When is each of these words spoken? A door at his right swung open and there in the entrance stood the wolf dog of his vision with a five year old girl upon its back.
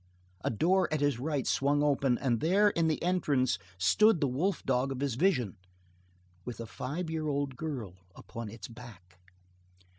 A 0.43 0.49
door 0.49 0.91
at 0.91 0.99
his 0.99 1.19
right 1.19 1.45
swung 1.45 1.83
open 1.83 2.17
and 2.17 2.39
there 2.39 2.71
in 2.71 2.87
the 2.87 2.99
entrance 3.03 3.59
stood 3.77 4.19
the 4.19 4.25
wolf 4.27 4.65
dog 4.65 4.91
of 4.91 4.99
his 4.99 5.13
vision 5.13 5.57
with 6.43 6.59
a 6.59 6.65
five 6.65 7.11
year 7.11 7.27
old 7.27 7.55
girl 7.55 7.97
upon 8.15 8.49
its 8.49 8.67
back. 8.67 9.19